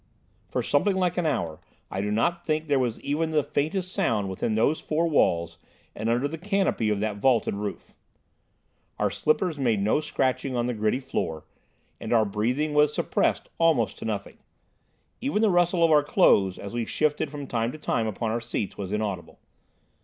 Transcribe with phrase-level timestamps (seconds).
[0.49, 1.59] For something like an hour
[1.91, 5.59] I do not think there was even the faintest sound within those four walls
[5.93, 7.93] and under the canopy of that vaulted roof.
[8.97, 11.45] Our slippers made no scratching on the gritty floor,
[11.99, 14.39] and our breathing was suppressed almost to nothing;
[15.19, 18.41] even the rustle of our clothes as we shifted from time to time upon our
[18.41, 19.37] seats was inaudible.